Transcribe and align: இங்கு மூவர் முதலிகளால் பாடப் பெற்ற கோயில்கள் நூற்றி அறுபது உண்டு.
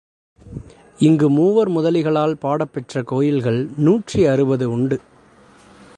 இங்கு 0.97 1.29
மூவர் 1.29 1.69
முதலிகளால் 1.71 2.33
பாடப் 2.33 2.73
பெற்ற 2.73 3.03
கோயில்கள் 3.03 3.69
நூற்றி 3.77 4.25
அறுபது 4.25 4.71
உண்டு. 4.71 4.99